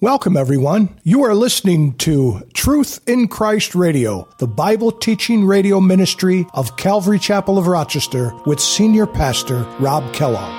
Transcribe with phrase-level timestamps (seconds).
[0.00, 0.96] Welcome, everyone.
[1.02, 7.18] You are listening to Truth in Christ Radio, the Bible teaching radio ministry of Calvary
[7.18, 10.54] Chapel of Rochester with Senior Pastor Rob Kellogg.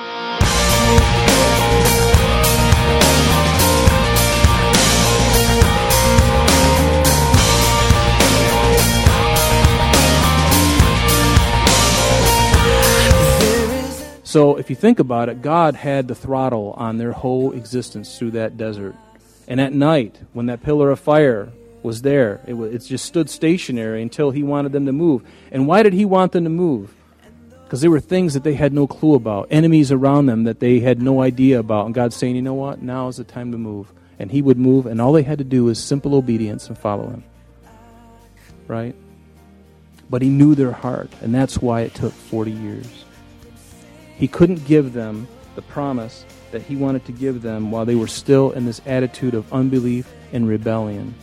[14.25, 18.31] So, if you think about it, God had the throttle on their whole existence through
[18.31, 18.97] that desert.
[19.49, 24.03] And at night, when that pillar of fire was there, it, it just stood stationary
[24.03, 25.23] until he wanted them to move.
[25.51, 26.93] And why did he want them to move?
[27.63, 30.79] Because there were things that they had no clue about, enemies around them that they
[30.79, 31.87] had no idea about.
[31.87, 32.81] And God's saying, you know what?
[32.83, 33.91] Now is the time to move.
[34.19, 37.09] And he would move, and all they had to do was simple obedience and follow
[37.09, 37.23] him.
[38.67, 38.95] Right?
[40.09, 43.05] But he knew their heart, and that's why it took 40 years.
[44.17, 48.07] He couldn't give them the promise that he wanted to give them while they were
[48.07, 51.13] still in this attitude of unbelief and rebellion.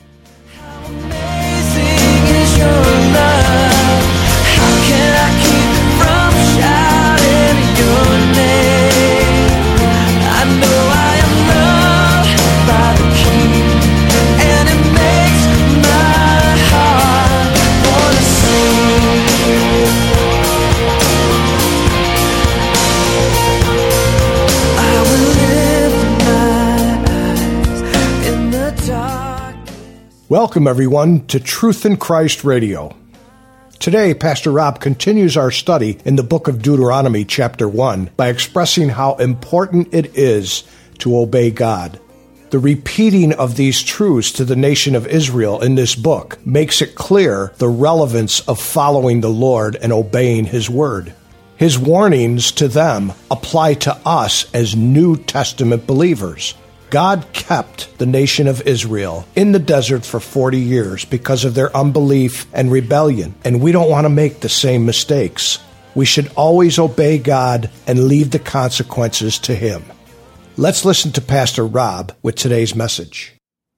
[30.29, 32.97] Welcome, everyone, to Truth in Christ Radio.
[33.79, 38.89] Today, Pastor Rob continues our study in the book of Deuteronomy, chapter 1, by expressing
[38.89, 40.65] how important it is
[40.99, 42.01] to obey God.
[42.51, 46.97] The repeating of these truths to the nation of Israel in this book makes it
[46.97, 51.15] clear the relevance of following the Lord and obeying His word.
[51.57, 56.55] His warnings to them apply to us as New Testament believers.
[56.97, 61.77] God kept the nation of Israel in the desert for 40 years because of their
[61.77, 65.59] unbelief and rebellion, and we don't want to make the same mistakes.
[65.95, 69.85] We should always obey God and leave the consequences to Him.
[70.57, 73.35] Let's listen to Pastor Rob with today's message.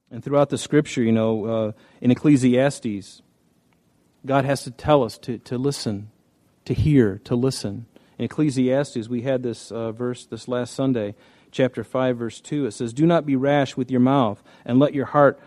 [0.09, 3.21] And throughout the scripture, you know, uh, in Ecclesiastes,
[4.25, 6.09] God has to tell us to, to listen,
[6.63, 7.85] to hear, to listen.
[8.19, 11.15] In Ecclesiastes, we had this uh, verse this last Sunday
[11.51, 14.93] chapter 5 verse 2 it says do not be rash with your mouth and let
[14.93, 15.39] your heart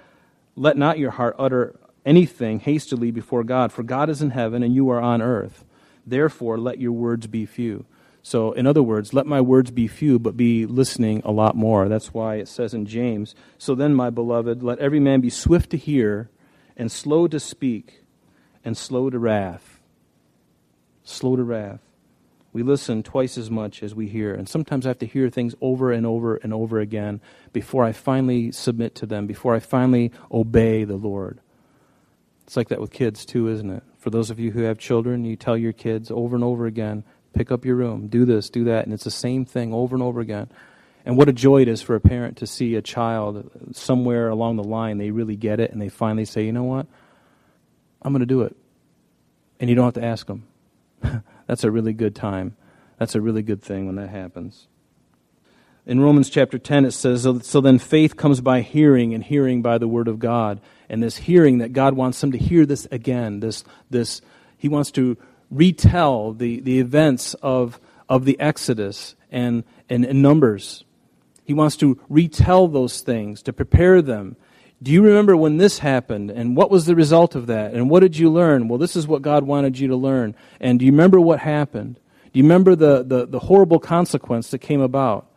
[0.57, 4.75] let not your heart utter anything hastily before God for God is in heaven and
[4.75, 5.65] you are on earth.
[6.07, 7.85] Therefore let your words be few.
[8.23, 11.91] So in other words let my words be few but be listening a lot more.
[11.91, 15.69] That's why it says in James so then my beloved let every man be swift
[15.71, 16.31] to hear
[16.75, 18.03] and slow to speak
[18.65, 19.79] and slow to wrath.
[21.05, 21.92] Slow to wrath
[22.53, 24.35] we listen twice as much as we hear.
[24.35, 27.21] And sometimes I have to hear things over and over and over again
[27.53, 31.41] before I finally submit to them, before I finally obey the Lord.
[32.45, 33.83] It's like that with kids, too, isn't it?
[33.99, 37.05] For those of you who have children, you tell your kids over and over again
[37.33, 38.85] pick up your room, do this, do that.
[38.85, 40.51] And it's the same thing over and over again.
[41.05, 44.57] And what a joy it is for a parent to see a child somewhere along
[44.57, 46.87] the line, they really get it, and they finally say, you know what?
[48.03, 48.57] I'm going to do it.
[49.59, 50.47] And you don't have to ask them.
[51.53, 52.57] That's a really good time.
[52.97, 54.69] That's a really good thing when that happens.
[55.85, 59.77] In Romans chapter 10, it says, So then faith comes by hearing, and hearing by
[59.77, 60.63] the word of God.
[60.89, 63.41] And this hearing that God wants them to hear this again.
[63.41, 64.23] This, this,
[64.57, 65.19] he wants to
[65.51, 70.85] retell the, the events of, of the Exodus and, and, and Numbers.
[71.45, 74.37] He wants to retell those things, to prepare them
[74.83, 76.31] do you remember when this happened?
[76.31, 77.73] And what was the result of that?
[77.73, 78.69] And what did you learn?
[78.69, 80.35] Well, this is what God wanted you to learn.
[80.61, 82.01] And do you remember what happened?
[82.33, 85.29] Do you remember the, the, the horrible consequence that came about?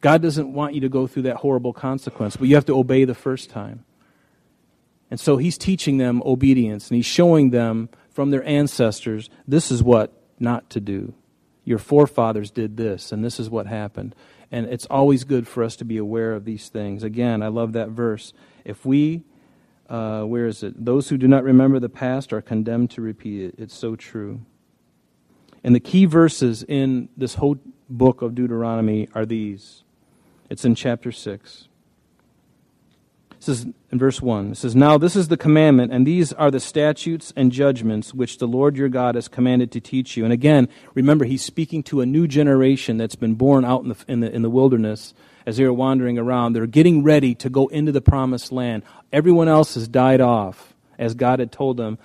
[0.00, 3.04] God doesn't want you to go through that horrible consequence, but you have to obey
[3.04, 3.84] the first time.
[5.10, 9.82] And so he's teaching them obedience, and he's showing them from their ancestors this is
[9.82, 11.14] what not to do.
[11.64, 14.14] Your forefathers did this, and this is what happened.
[14.52, 17.02] And it's always good for us to be aware of these things.
[17.02, 18.32] Again, I love that verse.
[18.64, 19.22] If we,
[19.88, 20.84] uh, where is it?
[20.84, 23.54] Those who do not remember the past are condemned to repeat it.
[23.58, 24.40] It's so true.
[25.62, 27.58] And the key verses in this whole
[27.88, 29.84] book of Deuteronomy are these
[30.50, 31.68] it's in chapter 6.
[33.42, 36.60] Says in verse 1, it says, Now this is the commandment, and these are the
[36.60, 40.24] statutes and judgments which the Lord your God has commanded to teach you.
[40.24, 43.96] And again, remember, he's speaking to a new generation that's been born out in the,
[44.06, 45.14] in the, in the wilderness
[45.46, 46.52] as they are wandering around.
[46.52, 48.82] They're getting ready to go into the promised land.
[49.10, 51.98] Everyone else has died off, as God had told them.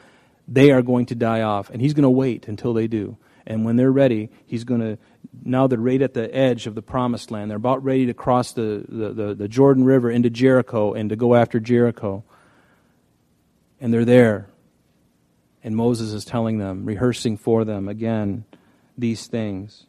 [0.48, 3.18] They are going to die off, and he's going to wait until they do.
[3.48, 4.98] And when they're ready, he's going to.
[5.44, 7.52] Now they're right at the edge of the promised land.
[7.52, 11.16] They're about ready to cross the, the, the, the Jordan River into Jericho and to
[11.16, 12.24] go after Jericho.
[13.82, 14.48] And they're there.
[15.64, 18.46] And Moses is telling them, rehearsing for them again
[18.98, 19.86] these things.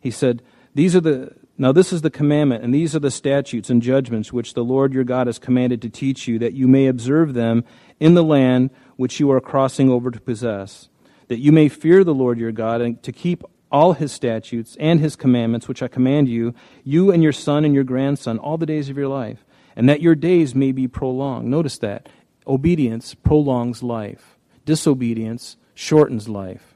[0.00, 0.42] He said,
[0.74, 4.32] These are the now this is the commandment, and these are the statutes and judgments
[4.32, 7.64] which the Lord your God has commanded to teach you, that you may observe them
[7.98, 10.88] in the land which you are crossing over to possess,
[11.30, 14.98] that you may fear the Lord your God, and to keep all his statutes and
[14.98, 18.66] his commandments which I command you, you and your son and your grandson, all the
[18.66, 19.44] days of your life,
[19.76, 21.48] and that your days may be prolonged.
[21.48, 22.08] Notice that.
[22.48, 24.38] Obedience prolongs life.
[24.64, 26.74] Disobedience shortens life.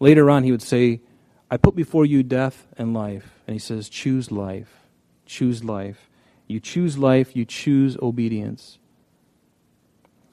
[0.00, 1.00] Later on, he would say,
[1.48, 3.38] I put before you death and life.
[3.46, 4.88] And he says, choose life.
[5.24, 6.10] Choose life.
[6.48, 8.80] You choose life, you choose obedience.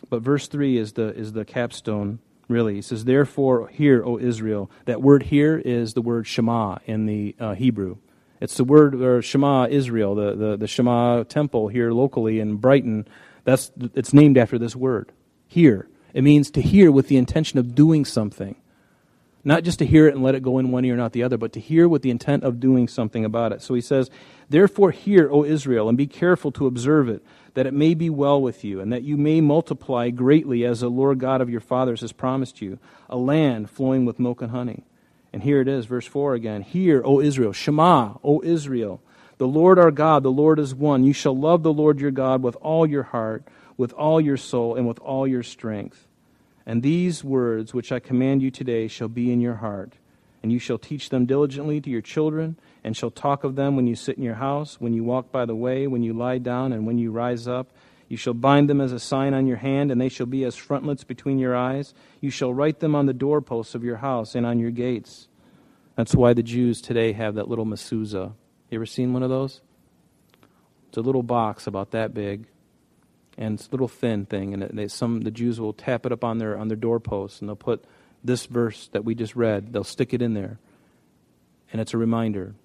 [0.10, 2.76] But verse 3 is the, is the capstone, really.
[2.76, 4.70] He says, Therefore, hear, O Israel.
[4.86, 7.98] That word here is the word Shema in the uh, Hebrew.
[8.42, 13.08] It's the word or Shema Israel, the, the, the Shema temple here locally in Brighton.
[13.44, 15.12] That's, it's named after this word.
[15.48, 15.88] Hear.
[16.14, 18.56] It means to hear with the intention of doing something.
[19.48, 21.22] Not just to hear it and let it go in one ear, or not the
[21.22, 23.62] other, but to hear with the intent of doing something about it.
[23.62, 24.10] So he says,
[24.50, 28.42] Therefore, hear, O Israel, and be careful to observe it, that it may be well
[28.42, 32.02] with you, and that you may multiply greatly as the Lord God of your fathers
[32.02, 34.84] has promised you, a land flowing with milk and honey.
[35.32, 36.64] And here it is, verse 4 again.
[36.64, 39.00] Hear, O Israel, Shema, O Israel.
[39.38, 41.04] The Lord our God, the Lord is one.
[41.04, 43.44] You shall love the Lord your God with all your heart,
[43.78, 46.08] with all your soul, and with all your strength.
[46.66, 49.94] And these words which I command you today shall be in your heart,
[50.42, 53.88] and you shall teach them diligently to your children, and shall talk of them when
[53.88, 56.74] you sit in your house, when you walk by the way, when you lie down,
[56.74, 57.72] and when you rise up.
[58.08, 60.56] You shall bind them as a sign on your hand, and they shall be as
[60.56, 61.94] frontlets between your eyes.
[62.22, 65.28] You shall write them on the doorposts of your house and on your gates.
[65.96, 68.34] That's why the Jews today have that little mezuzah.
[68.70, 69.62] You ever seen one of those?
[70.90, 72.48] It's a little box about that big
[73.38, 76.24] and it's a little thin thing, and they, some the Jews will tap it up
[76.24, 77.84] on their on their doorposts, and they'll put
[78.24, 79.74] this verse that we just read.
[79.74, 80.60] They'll stick it in there,
[81.72, 82.56] and it's a reminder.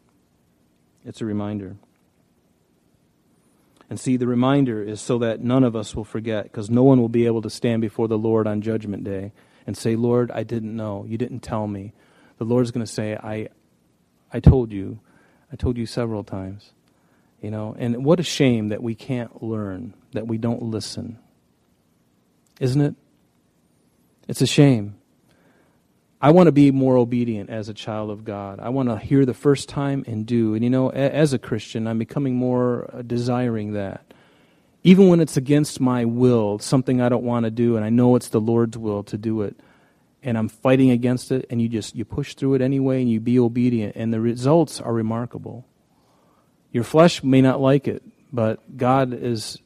[1.05, 1.77] It's a reminder.
[3.89, 7.01] And see, the reminder is so that none of us will forget, because no one
[7.01, 9.33] will be able to stand before the Lord on Judgment Day
[9.67, 11.05] and say, "Lord, I didn't know.
[11.09, 11.93] You didn't tell me."
[12.39, 13.49] The Lord's going to say, "I,
[14.33, 15.01] I told you.
[15.53, 16.73] I told you several times."
[17.41, 21.19] You know, and what a shame that we can't learn, that we don't listen.
[22.61, 22.95] Isn't it?
[24.29, 24.97] It's a shame.
[26.21, 28.61] I want to be more obedient as a child of God.
[28.61, 30.55] I want to hear the first time and do.
[30.55, 34.13] And you know, as a Christian, I'm becoming more uh, desiring that.
[34.83, 38.17] Even when it's against my will, something I don't want to do, and I know
[38.17, 39.59] it's the Lord's will to do it,
[40.23, 43.19] and I'm fighting against it, and you just you push through it anyway, and you
[43.19, 45.67] be obedient, and the results are remarkable.
[46.73, 48.03] Your flesh may not like it,
[48.33, 49.59] but God is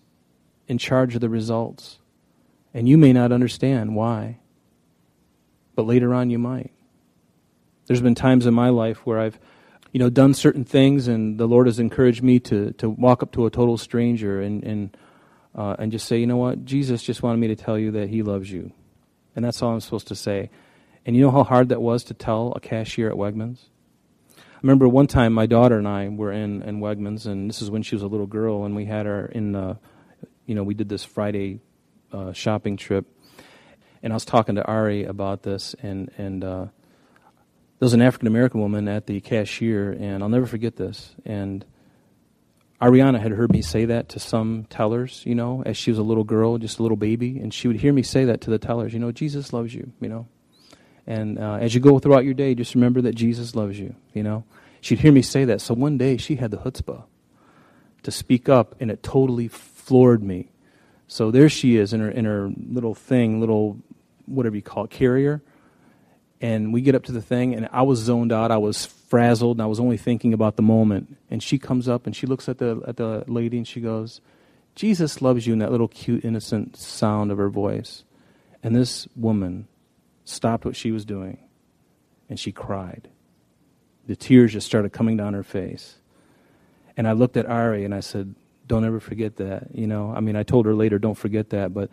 [0.67, 1.99] in charge of the results.
[2.73, 4.39] And you may not understand why,
[5.75, 6.73] but later on you might.
[7.87, 9.39] There's been times in my life where I've
[9.95, 13.31] you know, done certain things, and the Lord has encouraged me to, to walk up
[13.33, 14.97] to a total stranger and, and,
[15.55, 18.09] uh, and just say, you know what, Jesus just wanted me to tell you that
[18.09, 18.73] He loves you.
[19.37, 20.51] And that's all I'm supposed to say.
[21.07, 23.59] And you know how hard that was to tell a cashier at Wegmans?
[24.65, 27.83] Remember one time my daughter and I were in, in Wegmans, and this is when
[27.83, 29.77] she was a little girl, and we had her in, the,
[30.47, 31.61] you know, we did this Friday
[32.13, 33.07] uh, shopping trip,
[34.03, 36.65] and I was talking to Ari about this, and and uh,
[37.79, 41.65] there was an African American woman at the cashier, and I'll never forget this, and.
[42.83, 46.03] Ariana had heard me say that to some tellers, you know, as she was a
[46.03, 48.59] little girl, just a little baby, and she would hear me say that to the
[48.59, 50.27] tellers, you know, Jesus loves you, you know.
[51.07, 54.23] And uh, as you go throughout your day, just remember that Jesus loves you, you
[54.23, 54.45] know.
[54.81, 55.61] She'd hear me say that.
[55.61, 57.05] So one day she had the chutzpah
[58.03, 60.51] to speak up, and it totally floored me.
[61.07, 63.79] So there she is in her, in her little thing, little,
[64.27, 65.43] whatever you call it, carrier.
[66.41, 68.51] And we get up to the thing, and I was zoned out.
[68.51, 71.17] I was frazzled, and I was only thinking about the moment.
[71.31, 74.21] And she comes up, and she looks at the, at the lady, and she goes,
[74.75, 78.05] Jesus loves you, in that little cute, innocent sound of her voice.
[78.63, 79.69] And this woman
[80.25, 81.39] stopped what she was doing
[82.29, 83.09] and she cried.
[84.07, 85.97] The tears just started coming down her face.
[86.97, 88.35] And I looked at Ari and I said,
[88.67, 89.69] Don't ever forget that.
[89.75, 91.73] You know, I mean, I told her later, Don't forget that.
[91.73, 91.91] But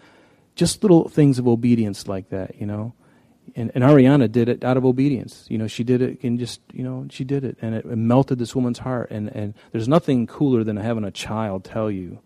[0.55, 2.93] just little things of obedience like that, you know.
[3.55, 5.45] And, and Ariana did it out of obedience.
[5.49, 7.57] You know, she did it and just, you know, she did it.
[7.61, 9.09] And it, it melted this woman's heart.
[9.11, 12.19] And, and there's nothing cooler than having a child tell you,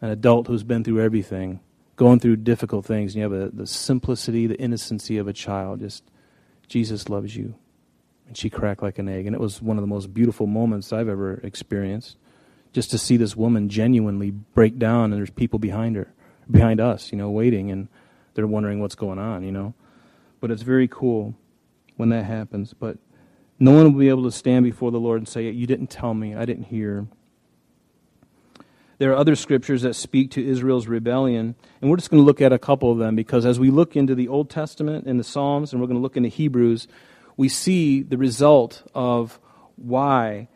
[0.00, 1.60] an adult who's been through everything,
[1.96, 5.80] going through difficult things, and you have a, the simplicity, the innocency of a child
[5.80, 6.04] just
[6.68, 7.54] Jesus loves you.
[8.26, 9.26] And she cracked like an egg.
[9.26, 12.16] And it was one of the most beautiful moments I've ever experienced.
[12.72, 16.12] Just to see this woman genuinely break down and there's people behind her,
[16.50, 17.88] behind us, you know, waiting and
[18.34, 19.74] they're wondering what's going on, you know.
[20.40, 21.34] But it's very cool
[21.96, 22.74] when that happens.
[22.74, 22.98] But
[23.58, 26.14] no one will be able to stand before the Lord and say, You didn't tell
[26.14, 27.06] me, I didn't hear.
[28.98, 32.40] There are other scriptures that speak to Israel's rebellion, and we're just going to look
[32.40, 35.24] at a couple of them because as we look into the Old Testament and the
[35.24, 36.86] Psalms, and we're going to look into Hebrews,
[37.36, 39.40] we see the result of
[39.76, 40.48] why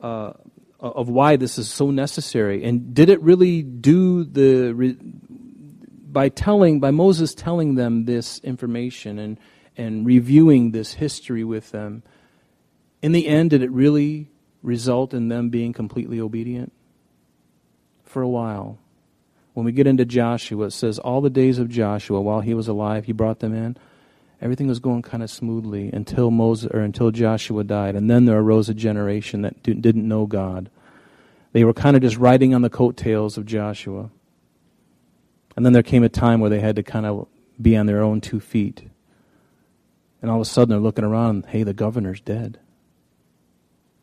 [0.00, 0.34] uh,
[0.78, 2.62] of why this is so necessary.
[2.62, 4.96] And did it really do the
[6.12, 9.38] by telling by Moses telling them this information and
[9.76, 12.02] and reviewing this history with them?
[13.02, 14.30] In the end, did it really
[14.62, 16.72] result in them being completely obedient?
[18.14, 18.78] For a while.
[19.52, 22.68] When we get into Joshua, it says, All the days of Joshua, while he was
[22.68, 23.76] alive, he brought them in.
[24.40, 27.96] Everything was going kind of smoothly until Moses or until Joshua died.
[27.96, 30.70] And then there arose a generation that didn't know God.
[31.52, 34.10] They were kind of just riding on the coattails of Joshua.
[35.56, 37.26] And then there came a time where they had to kind of
[37.60, 38.82] be on their own two feet.
[40.20, 42.58] And all of a sudden they're looking around, hey, the governor's dead.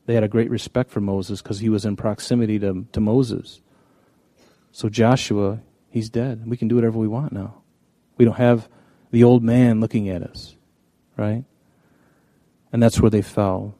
[0.06, 3.62] They had a great respect for Moses because he was in proximity to, to Moses.
[4.72, 5.60] So Joshua,
[5.90, 6.44] he's dead.
[6.48, 7.62] We can do whatever we want now.
[8.18, 8.70] We don't have
[9.12, 10.56] the old man looking at us,
[11.18, 11.44] right?
[12.72, 13.75] And that's where they fell.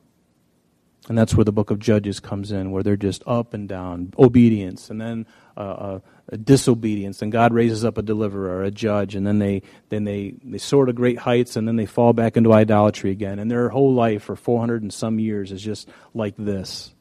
[1.10, 4.14] And that's where the book of Judges comes in, where they're just up and down,
[4.20, 5.26] obedience, and then
[5.58, 6.00] uh, uh,
[6.44, 10.60] disobedience, and God raises up a deliverer, a judge, and then they then they they
[10.60, 13.94] soar to great heights, and then they fall back into idolatry again, and their whole
[13.94, 16.94] life for four hundred and some years is just like this,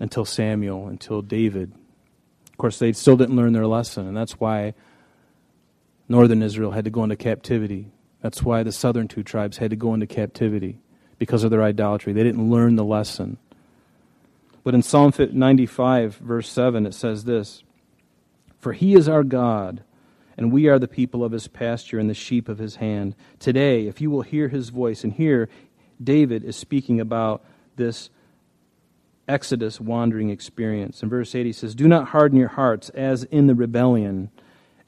[0.00, 1.72] until Samuel, until David,
[2.60, 4.74] course, they still didn't learn their lesson, and that's why
[6.08, 7.90] northern Israel had to go into captivity.
[8.20, 10.78] That's why the southern two tribes had to go into captivity
[11.18, 12.12] because of their idolatry.
[12.12, 13.38] They didn't learn the lesson.
[14.62, 17.62] But in Psalm 95, verse 7, it says this
[18.58, 19.82] For he is our God,
[20.36, 23.16] and we are the people of his pasture and the sheep of his hand.
[23.38, 25.48] Today, if you will hear his voice, and here
[26.02, 27.44] David is speaking about
[27.76, 28.10] this
[29.30, 31.02] Exodus wandering experience.
[31.02, 34.30] In verse 8, he says, Do not harden your hearts as in the rebellion,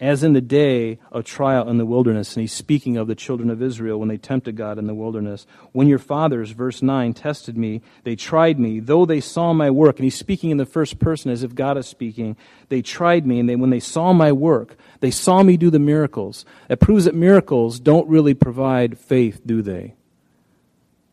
[0.01, 2.35] as in the day of trial in the wilderness.
[2.35, 5.47] And he's speaking of the children of Israel when they tempted God in the wilderness.
[5.71, 9.99] When your fathers, verse 9, tested me, they tried me, though they saw my work.
[9.99, 12.37] And he's speaking in the first person as if God is speaking.
[12.69, 15.79] They tried me, and they, when they saw my work, they saw me do the
[15.79, 16.45] miracles.
[16.67, 19.95] That proves that miracles don't really provide faith, do they?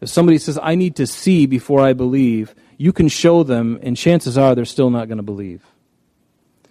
[0.01, 3.97] If somebody says, I need to see before I believe, you can show them, and
[3.97, 5.65] chances are they're still not going to believe.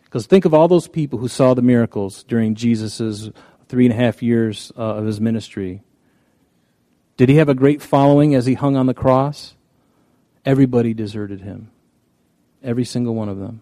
[0.05, 3.31] Because think of all those people who saw the miracles during Jesus'
[3.69, 5.83] three and a half years uh, of his ministry.
[7.19, 9.55] Did he have a great following as he hung on the cross?
[10.47, 11.71] Everybody deserted him.
[12.63, 13.61] Every single one of them.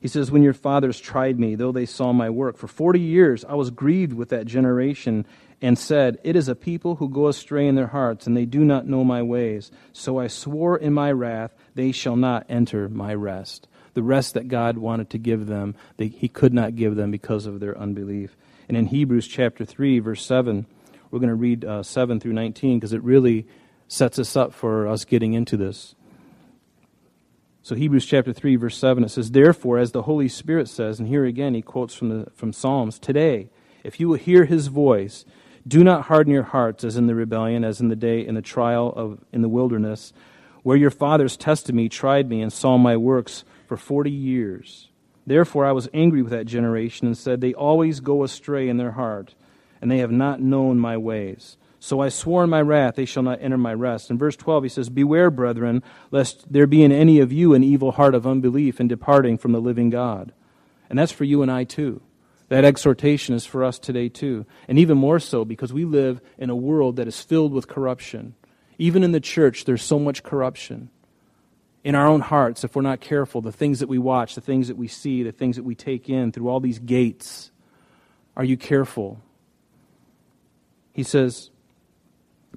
[0.00, 3.44] He says, When your fathers tried me, though they saw my work, for 40 years
[3.44, 5.26] I was grieved with that generation
[5.60, 8.64] and said, It is a people who go astray in their hearts, and they do
[8.64, 9.70] not know my ways.
[9.92, 13.66] So I swore in my wrath, they shall not enter my rest.
[13.94, 17.46] The rest that God wanted to give them, they, He could not give them because
[17.46, 18.36] of their unbelief.
[18.68, 20.66] And in Hebrews chapter 3, verse 7,
[21.10, 23.46] we're going to read uh, 7 through 19 because it really
[23.88, 25.94] sets us up for us getting into this.
[27.68, 31.06] So Hebrews chapter 3 verse 7 it says therefore as the Holy Spirit says and
[31.06, 33.50] here again he quotes from the from Psalms today
[33.84, 35.26] if you will hear his voice
[35.66, 38.40] do not harden your hearts as in the rebellion, as in the day in the
[38.40, 40.14] trial of in the wilderness,
[40.62, 44.88] where your fathers tested me, tried me, and saw my works for forty years.
[45.26, 48.92] Therefore I was angry with that generation and said, They always go astray in their
[48.92, 49.34] heart,
[49.82, 51.58] and they have not known my ways.
[51.80, 54.10] So I swore in my wrath, they shall not enter my rest.
[54.10, 57.62] In verse 12, he says, Beware, brethren, lest there be in any of you an
[57.62, 60.32] evil heart of unbelief in departing from the living God.
[60.90, 62.00] And that's for you and I too.
[62.48, 64.46] That exhortation is for us today, too.
[64.66, 68.34] And even more so because we live in a world that is filled with corruption.
[68.78, 70.88] Even in the church, there's so much corruption.
[71.84, 74.68] In our own hearts, if we're not careful, the things that we watch, the things
[74.68, 77.50] that we see, the things that we take in through all these gates.
[78.36, 79.20] Are you careful?
[80.92, 81.50] He says,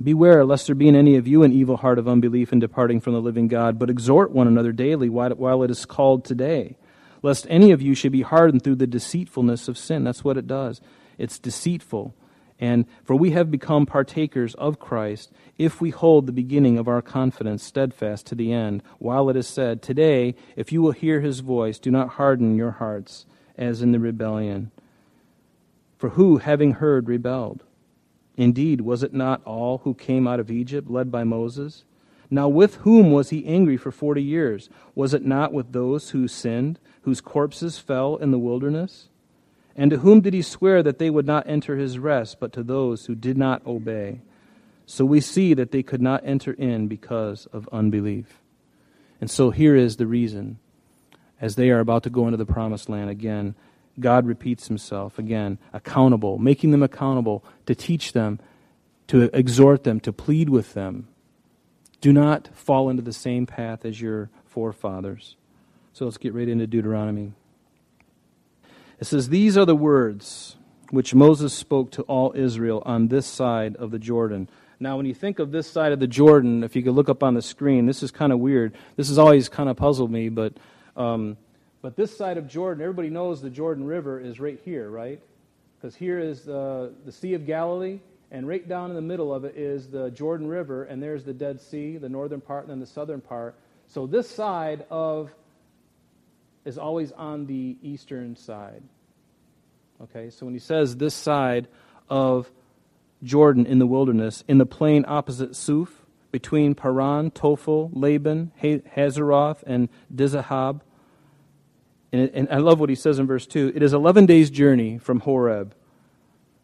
[0.02, 3.00] Beware lest there be in any of you an evil heart of unbelief in departing
[3.00, 6.78] from the living God, but exhort one another daily while it is called today
[7.22, 10.04] lest any of you should be hardened through the deceitfulness of sin.
[10.04, 10.82] That's what it does.
[11.18, 12.16] It's deceitful.
[12.60, 17.02] And for we have become partakers of Christ if we hold the beginning of our
[17.02, 21.40] confidence steadfast to the end, while it is said, Today, if you will hear his
[21.40, 23.26] voice, do not harden your hearts
[23.58, 24.72] as in the rebellion.
[25.98, 27.64] For who, having heard, rebelled?
[28.42, 31.84] Indeed, was it not all who came out of Egypt led by Moses?
[32.32, 34.68] Now, with whom was he angry for forty years?
[34.96, 39.10] Was it not with those who sinned, whose corpses fell in the wilderness?
[39.76, 42.64] And to whom did he swear that they would not enter his rest, but to
[42.64, 44.22] those who did not obey?
[44.88, 48.42] So we see that they could not enter in because of unbelief.
[49.22, 50.58] And so here is the reason.
[51.40, 53.54] As they are about to go into the promised land again,
[54.00, 58.40] God repeats himself again, accountable, making them accountable to teach them,
[59.08, 61.08] to exhort them, to plead with them.
[62.00, 65.36] Do not fall into the same path as your forefathers.
[65.94, 67.34] So let's get right into Deuteronomy.
[69.00, 70.56] It says, These are the words
[70.90, 74.50] which Moses spoke to all Israel on this side of the Jordan.
[74.80, 77.24] Now, when you think of this side of the Jordan, if you could look up
[77.24, 78.74] on the screen, this is kind of weird.
[78.96, 80.54] This has always kind of puzzled me, but,
[80.96, 81.38] um,
[81.82, 85.20] but this side of Jordan, everybody knows the Jordan River is right here, right?
[85.80, 88.00] Because here is the, the Sea of Galilee,
[88.32, 91.34] and right down in the middle of it is the Jordan River, and there's the
[91.34, 93.56] Dead Sea, the northern part, and then the southern part.
[93.88, 95.34] So this side of
[96.64, 98.84] is always on the eastern side.
[100.04, 101.68] Okay, so when he says this side
[102.10, 102.52] of
[103.24, 109.90] Jordan in the wilderness, in the plain opposite Suph, between Paran, Tophel, Laban, Hazeroth, and
[110.14, 110.82] Dizahab.
[112.12, 114.98] And, and I love what he says in verse 2 It is 11 days' journey
[114.98, 115.76] from Horeb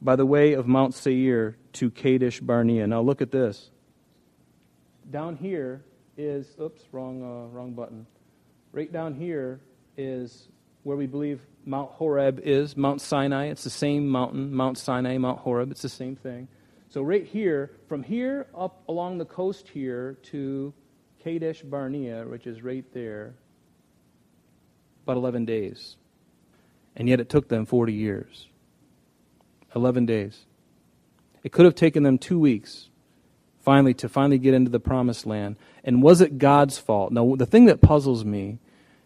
[0.01, 2.86] by the way of Mount Seir to Kadesh Barnea.
[2.88, 3.72] Now look at this.
[5.10, 5.84] Down here
[6.18, 8.06] is, oops, wrong, uh, wrong button.
[8.74, 9.62] Right down here
[9.96, 10.50] is
[10.84, 13.46] where we believe Mount Horeb is, Mount Sinai.
[13.48, 15.72] It's the same mountain, Mount Sinai, Mount Horeb.
[15.72, 16.48] It's the same thing.
[16.89, 20.74] So right here, from here up along the coast here to
[21.24, 23.36] Kadesh Barnea, which is right there,
[25.07, 25.95] about 11 days.
[26.95, 28.47] And yet it took them 40 years.
[29.73, 30.45] 11 days.
[31.43, 32.89] It could have taken them two weeks
[33.61, 35.55] finally to finally get into the promised land.
[35.83, 37.13] And was it God's fault?
[37.13, 38.59] Now, the thing that puzzles me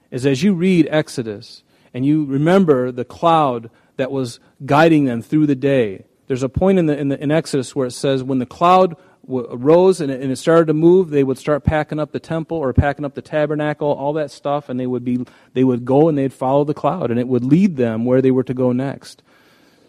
[0.09, 5.45] is as you read Exodus and you remember the cloud that was guiding them through
[5.45, 8.39] the day, there's a point in, the, in, the, in Exodus where it says when
[8.39, 11.99] the cloud w- rose and it, and it started to move, they would start packing
[11.99, 15.25] up the temple or packing up the tabernacle, all that stuff, and they would, be,
[15.53, 18.31] they would go and they'd follow the cloud, and it would lead them where they
[18.31, 19.23] were to go next.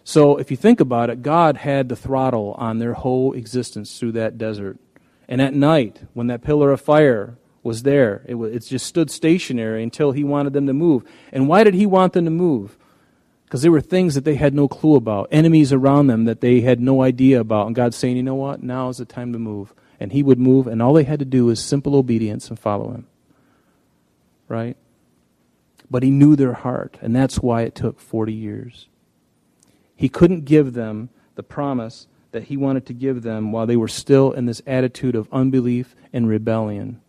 [0.04, 4.12] So if you think about it, God had the throttle on their whole existence through
[4.12, 4.78] that desert.
[5.28, 9.82] And at night, when that pillar of fire was there, it, it just stood stationary
[9.82, 11.04] until he wanted them to move.
[11.30, 12.76] And why did he want them to move?
[13.52, 16.62] Because there were things that they had no clue about, enemies around them that they
[16.62, 17.66] had no idea about.
[17.66, 18.62] And God's saying, you know what?
[18.62, 19.74] Now is the time to move.
[20.00, 22.92] And he would move, and all they had to do was simple obedience and follow
[22.92, 23.06] him.
[24.48, 24.78] Right?
[25.90, 28.88] But he knew their heart, and that's why it took 40 years.
[29.94, 33.86] He couldn't give them the promise that he wanted to give them while they were
[33.86, 37.02] still in this attitude of unbelief and rebellion.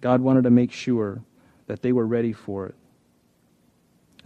[0.00, 1.22] God wanted to make sure
[1.66, 2.76] that they were ready for it.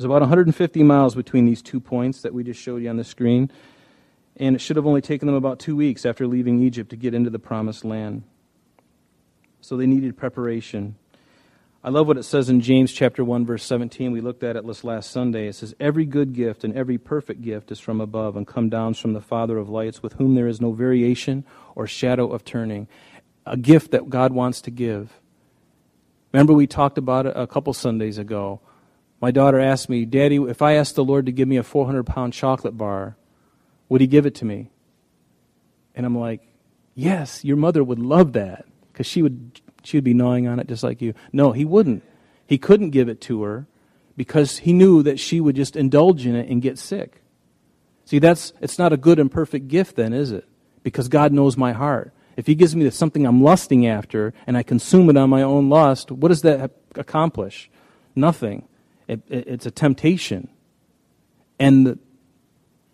[0.00, 3.04] There's about 150 miles between these two points that we just showed you on the
[3.04, 3.50] screen,
[4.34, 7.12] and it should have only taken them about two weeks after leaving Egypt to get
[7.12, 8.22] into the promised land.
[9.60, 10.94] So they needed preparation.
[11.84, 14.10] I love what it says in James chapter 1 verse 17.
[14.10, 15.48] We looked at it this last Sunday.
[15.48, 18.94] It says every good gift and every perfect gift is from above and come down
[18.94, 22.88] from the Father of lights with whom there is no variation or shadow of turning.
[23.44, 25.20] A gift that God wants to give.
[26.32, 28.62] Remember we talked about it a couple Sundays ago.
[29.20, 32.04] My daughter asked me, "Daddy, if I asked the Lord to give me a 400
[32.04, 33.16] pound chocolate bar,
[33.88, 34.70] would he give it to me?"
[35.94, 36.40] And I'm like,
[36.94, 40.66] "Yes, your mother would love that because she would she would be gnawing on it
[40.66, 41.14] just like you.
[41.32, 42.02] No, he wouldn't.
[42.46, 43.66] He couldn't give it to her
[44.16, 47.22] because he knew that she would just indulge in it and get sick.
[48.04, 50.46] See, that's it's not a good and perfect gift then, is it?
[50.82, 52.12] Because God knows my heart.
[52.36, 55.68] If he gives me something I'm lusting after and I consume it on my own
[55.68, 57.70] lust, what does that accomplish?
[58.16, 58.66] Nothing.
[59.10, 60.48] It, it, it's a temptation.
[61.58, 61.98] And the,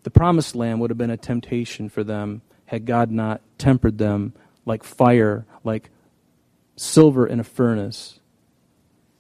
[0.03, 4.33] the promised land would have been a temptation for them had God not tempered them
[4.65, 5.91] like fire, like
[6.75, 8.19] silver in a furnace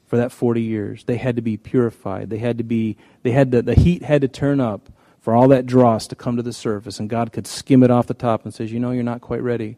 [0.07, 1.05] for that 40 years.
[1.05, 2.31] They had to be purified.
[2.31, 4.89] They had to be, they had to, the heat had to turn up
[5.21, 8.07] for all that dross to come to the surface, and God could skim it off
[8.07, 9.77] the top and says, you know, you're not quite ready.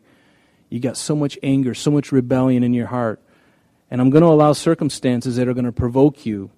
[0.69, 3.21] You got so much anger, so much rebellion in your heart,
[3.91, 6.51] and I'm going to allow circumstances that are going to provoke you.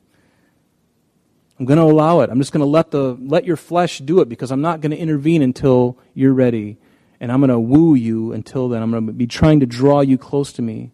[1.60, 2.30] I'm going to allow it.
[2.30, 4.92] I'm just going to let the let your flesh do it because I'm not going
[4.92, 6.78] to intervene until you're ready,
[7.20, 8.82] and I'm going to woo you until then.
[8.82, 10.90] I'm going to be trying to draw you close to me.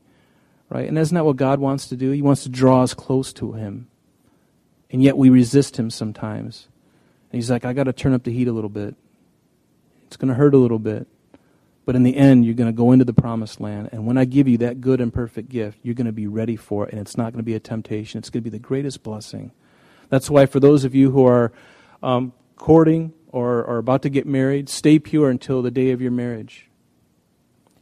[0.69, 0.89] Right?
[0.89, 2.11] And isn't that what God wants to do?
[2.11, 3.87] He wants to draw us close to Him.
[4.91, 6.67] And yet we resist Him sometimes.
[7.31, 8.97] And He's like, I got to turn up the heat a little bit.
[10.09, 11.07] It's going to hurt a little bit.
[11.85, 13.91] But in the end, you're going to go into the promised land.
[13.93, 16.57] And when I give you that good and perfect gift, you're going to be ready
[16.57, 16.93] for it.
[16.93, 18.19] And it's not going to be a temptation.
[18.19, 19.53] It's going to be the greatest blessing.
[20.09, 21.53] That's why, for those of you who are
[22.03, 26.11] um, courting or are about to get married, stay pure until the day of your
[26.11, 26.69] marriage.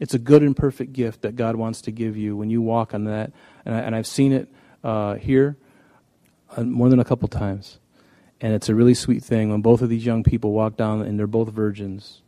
[0.01, 2.95] It's a good and perfect gift that God wants to give you when you walk
[2.95, 3.33] on that.
[3.65, 4.49] And, I, have seen it
[4.83, 5.57] uh, here
[6.57, 7.79] uh, more than a couple times.
[8.41, 11.19] And it's a really sweet thing when both of these young people walk down and
[11.19, 12.23] they're both virgins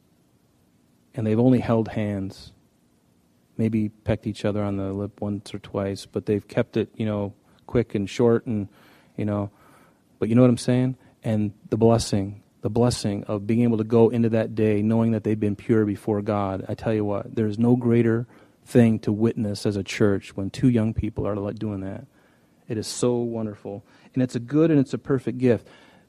[1.15, 2.53] and they've only held hands,
[3.57, 7.05] maybe pecked each other on the lip once or twice, but they've kept it, you
[7.05, 7.35] know,
[7.67, 8.69] quick and short and,
[9.17, 9.51] you know,
[10.19, 10.97] but you know what I'm saying?
[11.23, 15.25] And the blessing, the blessing of being able to go into that day knowing that
[15.25, 16.65] they've been pure before God.
[16.69, 18.27] I tell you what, there's no greater
[18.65, 22.07] thing to witness as a church when two young people are doing that.
[22.69, 23.85] It is so wonderful.
[24.15, 25.69] And it's a good and it's a perfect gift.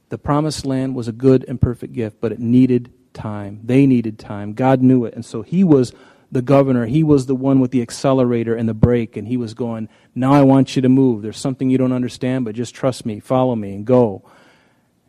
[0.09, 3.59] The promised land was a good and perfect gift, but it needed time.
[3.63, 4.53] They needed time.
[4.53, 5.13] God knew it.
[5.13, 5.93] And so he was
[6.31, 6.85] the governor.
[6.85, 9.17] He was the one with the accelerator and the brake.
[9.17, 11.21] And he was going, Now I want you to move.
[11.21, 14.29] There's something you don't understand, but just trust me, follow me, and go.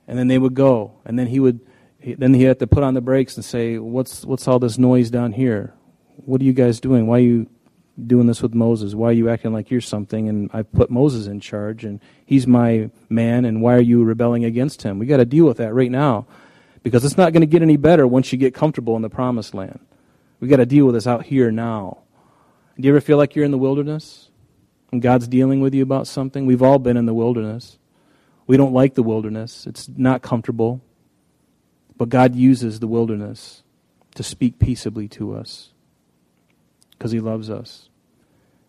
[0.06, 0.94] And then they would go.
[1.04, 1.60] And then he would.
[2.00, 5.10] Then he had to put on the brakes and say, "What's what's all this noise
[5.10, 5.74] down here?
[6.24, 7.08] What are you guys doing?
[7.08, 7.50] Why are you
[8.06, 8.94] doing this with Moses?
[8.94, 10.28] Why are you acting like you're something?
[10.28, 13.44] And I put Moses in charge, and he's my man.
[13.44, 15.00] And why are you rebelling against him?
[15.00, 16.26] We got to deal with that right now
[16.84, 19.52] because it's not going to get any better once you get comfortable in the promised
[19.52, 19.80] land.
[20.40, 21.98] We got to deal with this out here now.
[22.76, 24.30] Do you ever feel like you're in the wilderness
[24.92, 26.46] and God's dealing with you about something?
[26.46, 27.78] We've all been in the wilderness.
[28.46, 29.66] We don't like the wilderness.
[29.66, 30.80] It's not comfortable.
[31.96, 33.64] But God uses the wilderness
[34.14, 35.72] to speak peaceably to us
[36.92, 37.88] because He loves us.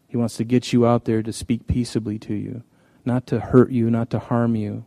[0.07, 2.63] He wants to get you out there to speak peaceably to you,
[3.05, 4.85] not to hurt you, not to harm you.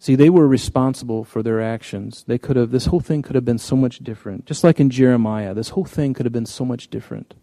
[0.00, 2.24] See, they were responsible for their actions.
[2.26, 4.46] They could have, this whole thing could have been so much different.
[4.46, 7.34] Just like in Jeremiah, this whole thing could have been so much different.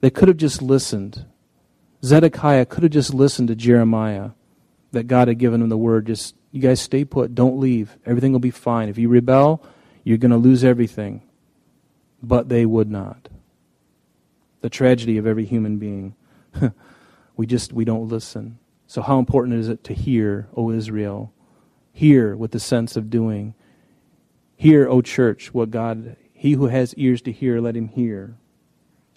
[0.00, 1.26] They could have just listened.
[2.04, 4.30] Zedekiah could have just listened to Jeremiah
[4.92, 6.06] that God had given him the word.
[6.06, 7.98] Just, you guys stay put, don't leave.
[8.06, 8.88] Everything will be fine.
[8.88, 9.60] If you rebel,
[10.04, 11.20] you're going to lose everything.
[12.22, 13.28] But they would not.
[14.60, 16.14] The tragedy of every human being.
[17.36, 18.60] we just, we don't listen.
[18.94, 21.32] So, how important is it to hear, O Israel?
[21.92, 23.54] Hear with the sense of doing.
[24.54, 28.36] Hear, O church, what God, he who has ears to hear, let him hear.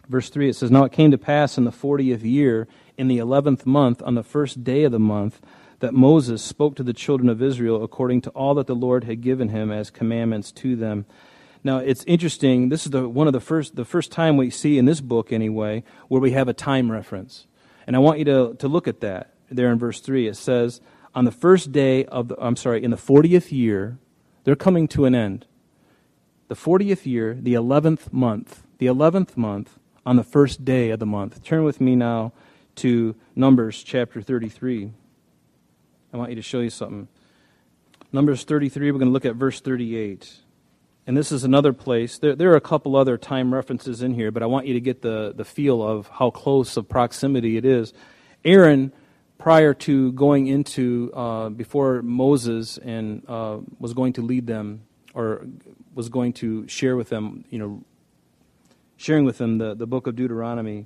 [0.09, 3.19] Verse 3, it says, Now it came to pass in the fortieth year, in the
[3.19, 5.39] eleventh month, on the first day of the month,
[5.77, 9.21] that Moses spoke to the children of Israel according to all that the Lord had
[9.21, 11.05] given him as commandments to them.
[11.63, 12.69] Now it's interesting.
[12.69, 15.31] This is the one of the first the first time we see in this book
[15.31, 17.45] anyway where we have a time reference,
[17.85, 20.81] and I want you to to look at that there in verse 3, it says,
[21.15, 23.97] On the first day of the, I'm sorry, in the 40th year,
[24.43, 25.45] they're coming to an end.
[26.47, 31.05] The 40th year, the 11th month, the 11th month, on the first day of the
[31.05, 31.43] month.
[31.43, 32.31] Turn with me now
[32.75, 34.91] to Numbers chapter 33.
[36.13, 37.09] I want you to show you something.
[38.13, 40.37] Numbers 33, we're going to look at verse 38.
[41.05, 42.19] And this is another place.
[42.19, 44.79] There, there are a couple other time references in here, but I want you to
[44.79, 47.93] get the, the feel of how close of proximity it is.
[48.45, 48.93] Aaron
[49.37, 54.81] prior to going into, uh, before Moses and uh, was going to lead them
[55.13, 55.45] or
[55.93, 57.83] was going to share with them, you know,
[58.97, 60.85] sharing with them the, the book of Deuteronomy.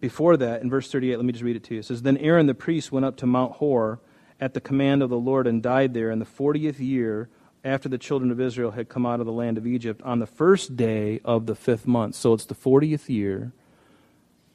[0.00, 1.80] Before that, in verse 38, let me just read it to you.
[1.80, 4.00] It says, Then Aaron the priest went up to Mount Hor
[4.40, 7.28] at the command of the Lord and died there in the 40th year
[7.64, 10.26] after the children of Israel had come out of the land of Egypt on the
[10.26, 12.14] first day of the fifth month.
[12.14, 13.52] So it's the 40th year,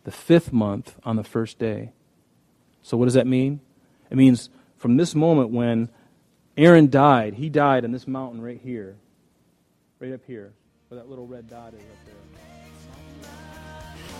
[0.05, 1.91] the fifth month on the first day.
[2.83, 3.59] So, what does that mean?
[4.11, 5.89] It means from this moment when
[6.57, 8.95] Aaron died, he died on this mountain right here,
[9.99, 10.53] right up here,
[10.89, 13.29] where that little red dot is up there.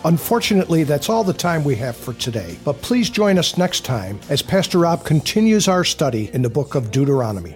[0.05, 2.57] Unfortunately, that's all the time we have for today.
[2.65, 6.75] But please join us next time as Pastor Rob continues our study in the book
[6.75, 7.55] of Deuteronomy.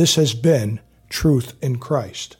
[0.00, 2.38] this has been Truth in Christ.